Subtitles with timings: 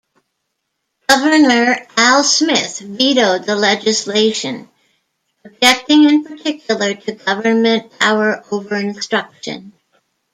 [1.07, 4.67] Governor Al Smith vetoed the legislation,
[5.45, 9.73] objecting in particular to government power over instruction.